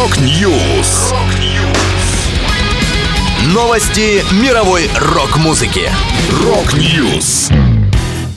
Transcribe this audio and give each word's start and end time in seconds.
Rock 0.00 0.50
News. 0.50 1.12
Новости 3.52 4.24
мировой 4.42 4.88
рок-музыки. 4.98 5.90
Rock 6.42 6.90
News. 6.90 7.50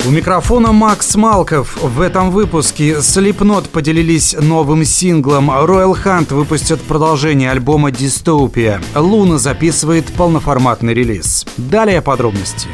У 0.06 0.10
микрофона 0.10 0.74
Макс 0.74 1.16
Малков. 1.16 1.82
В 1.82 2.02
этом 2.02 2.32
выпуске 2.32 2.96
Slipknot 2.96 3.70
поделились 3.70 4.36
новым 4.38 4.84
синглом. 4.84 5.52
Royal 5.52 5.96
Hunt 6.04 6.34
выпустят 6.34 6.82
продолжение 6.82 7.50
альбома 7.50 7.92
Dystopia. 7.92 8.84
Луна 8.94 9.38
записывает 9.38 10.12
полноформатный 10.16 10.94
релиз. 10.94 11.46
Далее 11.56 12.02
подробности. 12.02 12.68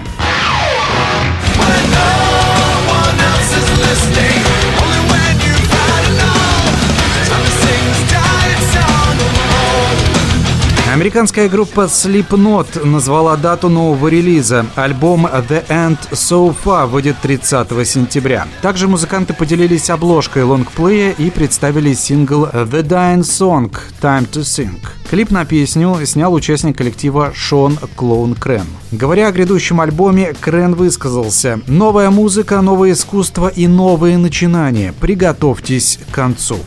Американская 10.99 11.47
группа 11.47 11.85
Slipknot 11.85 12.85
назвала 12.85 13.37
дату 13.37 13.69
нового 13.69 14.09
релиза. 14.09 14.65
Альбом 14.75 15.27
The 15.27 15.65
End 15.69 15.97
So 16.11 16.53
Far 16.53 16.87
выйдет 16.87 17.15
30 17.21 17.87
сентября. 17.87 18.49
Также 18.61 18.89
музыканты 18.89 19.33
поделились 19.33 19.89
обложкой 19.89 20.43
лонгплея 20.43 21.11
и 21.11 21.29
представили 21.29 21.93
сингл 21.93 22.47
The 22.47 22.83
Dying 22.83 23.21
Song 23.21 23.73
Time 24.01 24.29
to 24.29 24.41
Sing. 24.41 24.75
Клип 25.09 25.31
на 25.31 25.45
песню 25.45 25.97
снял 26.03 26.33
участник 26.33 26.77
коллектива 26.77 27.31
Шон 27.33 27.79
Клоун 27.95 28.35
Крен. 28.35 28.67
Говоря 28.91 29.29
о 29.29 29.31
грядущем 29.31 29.79
альбоме, 29.79 30.33
Крен 30.41 30.75
высказался 30.75 31.61
«Новая 31.67 32.09
музыка, 32.09 32.59
новое 32.59 32.91
искусство 32.91 33.47
и 33.47 33.67
новые 33.67 34.17
начинания. 34.17 34.93
Приготовьтесь 34.99 35.97
к 36.11 36.13
концу». 36.13 36.57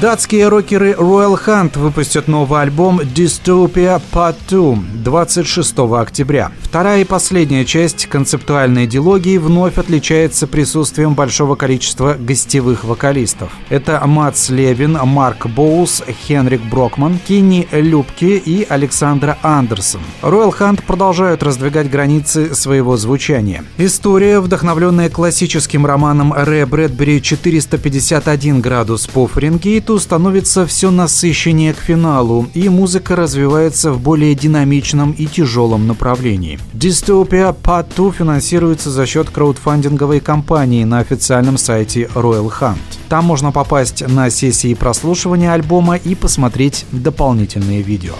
Датские 0.00 0.48
рокеры 0.48 0.92
Royal 0.92 1.40
Hunt 1.46 1.78
выпустят 1.78 2.28
новый 2.28 2.60
альбом 2.60 3.00
Dystopia 3.00 3.98
Part 4.12 4.36
2 4.46 4.76
26 5.02 5.78
октября. 5.78 6.52
Вторая 6.60 7.00
и 7.00 7.04
последняя 7.04 7.64
часть 7.64 8.04
концептуальной 8.04 8.86
дилогии 8.86 9.38
вновь 9.38 9.78
отличается 9.78 10.46
присутствием 10.46 11.14
большого 11.14 11.54
количества 11.54 12.14
гостевых 12.18 12.84
вокалистов. 12.84 13.50
Это 13.70 14.02
Мац 14.04 14.50
Левин, 14.50 14.98
Марк 15.02 15.46
Боулс, 15.46 16.02
Хенрик 16.26 16.60
Брокман, 16.60 17.18
Кинни 17.26 17.66
Любки 17.72 18.36
и 18.36 18.66
Александра 18.68 19.38
Андерсон. 19.42 20.02
Royal 20.20 20.54
Hunt 20.58 20.82
продолжают 20.86 21.42
раздвигать 21.42 21.88
границы 21.88 22.54
своего 22.54 22.98
звучания. 22.98 23.64
История, 23.78 24.40
вдохновленная 24.40 25.08
классическим 25.08 25.86
романом 25.86 26.34
Ре 26.36 26.66
Брэдбери 26.66 27.20
«451 27.20 28.60
градус 28.60 29.06
по 29.06 29.26
Фаренгейту», 29.26 29.85
биту 29.86 30.00
становится 30.00 30.66
все 30.66 30.90
насыщеннее 30.90 31.72
к 31.72 31.78
финалу, 31.78 32.48
и 32.54 32.68
музыка 32.68 33.14
развивается 33.14 33.92
в 33.92 34.00
более 34.00 34.34
динамичном 34.34 35.12
и 35.12 35.26
тяжелом 35.26 35.86
направлении. 35.86 36.58
Dystopia 36.72 37.54
Part 37.54 37.94
2 37.94 38.12
финансируется 38.12 38.90
за 38.90 39.06
счет 39.06 39.30
краудфандинговой 39.30 40.18
кампании 40.18 40.82
на 40.82 40.98
официальном 40.98 41.56
сайте 41.56 42.10
Royal 42.14 42.52
Hunt. 42.60 42.78
Там 43.08 43.26
можно 43.26 43.52
попасть 43.52 44.02
на 44.08 44.28
сессии 44.28 44.74
прослушивания 44.74 45.52
альбома 45.52 45.94
и 45.94 46.16
посмотреть 46.16 46.84
дополнительные 46.90 47.82
видео. 47.82 48.14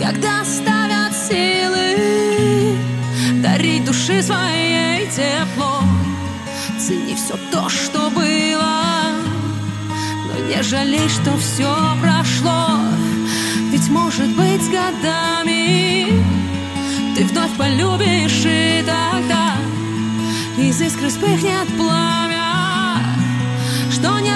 Когда 0.00 0.44
ставят 0.44 1.12
силы 1.28 2.74
дарить 3.40 3.84
души 3.84 4.20
своей 4.20 5.06
тепло, 5.06 5.78
цени 6.80 7.14
все 7.14 7.34
то, 7.52 7.68
что 7.68 8.10
было 8.10 8.91
не 10.48 10.62
жалей, 10.62 11.08
что 11.08 11.36
все 11.38 11.74
прошло. 12.00 12.78
Ведь 13.70 13.88
может 13.88 14.28
быть 14.36 14.70
годами 14.70 16.06
Ты 17.16 17.24
вновь 17.24 17.56
полюбишь 17.56 18.44
и 18.44 18.84
тогда 18.84 19.56
Из 20.58 20.80
искры 20.80 21.08
вспыхнет 21.08 21.66
пламя. 21.78 22.98
Что 23.90 24.18
не 24.18 24.31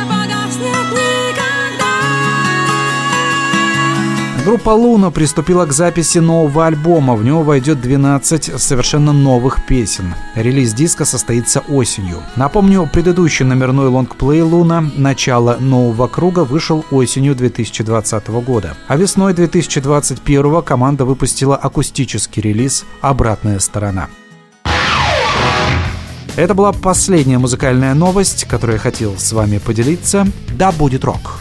Группа 4.46 4.70
Луна 4.70 5.10
приступила 5.10 5.66
к 5.66 5.72
записи 5.72 6.18
нового 6.18 6.66
альбома. 6.66 7.16
В 7.16 7.24
него 7.24 7.42
войдет 7.42 7.80
12 7.80 8.60
совершенно 8.60 9.12
новых 9.12 9.66
песен. 9.66 10.14
Релиз 10.36 10.72
диска 10.72 11.04
состоится 11.04 11.64
осенью. 11.66 12.22
Напомню, 12.36 12.88
предыдущий 12.92 13.44
номерной 13.44 13.88
лонгплей 13.88 14.42
Луна 14.42 14.88
«Начало 14.96 15.56
нового 15.58 16.06
круга» 16.06 16.44
вышел 16.44 16.84
осенью 16.92 17.34
2020 17.34 18.28
года. 18.28 18.76
А 18.86 18.96
весной 18.96 19.34
2021 19.34 20.62
команда 20.62 21.04
выпустила 21.04 21.56
акустический 21.56 22.40
релиз 22.40 22.84
«Обратная 23.00 23.58
сторона». 23.58 24.06
Это 26.36 26.54
была 26.54 26.70
последняя 26.70 27.38
музыкальная 27.38 27.94
новость, 27.94 28.44
которую 28.44 28.76
я 28.76 28.80
хотел 28.80 29.18
с 29.18 29.32
вами 29.32 29.58
поделиться. 29.58 30.24
Да 30.56 30.70
будет 30.70 31.04
рок! 31.04 31.40